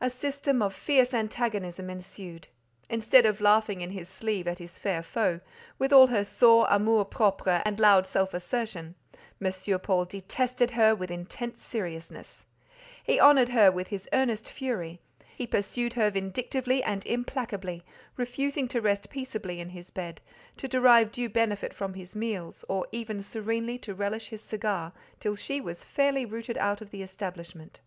[0.00, 2.48] A system of fierce antagonism ensued.
[2.90, 5.38] Instead of laughing in his sleeve at his fair foe,
[5.78, 8.96] with all her sore amour propre and loud self assertion,
[9.40, 9.78] M.
[9.78, 12.44] Paul detested her with intense seriousness;
[13.04, 15.00] he honoured her with his earnest fury;
[15.36, 17.84] he pursued her vindictively and implacably,
[18.16, 20.20] refusing to rest peaceably in his bed,
[20.56, 25.36] to derive due benefit from his meals, or even serenely to relish his cigar, till
[25.36, 27.78] she was fairly rooted out of the establishment.